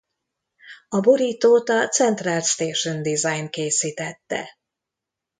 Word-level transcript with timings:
A 0.89 0.99
borítót 0.99 1.69
a 1.69 1.87
Central 1.87 2.41
Station 2.41 3.03
Design 3.03 3.49
készítette. 3.49 4.49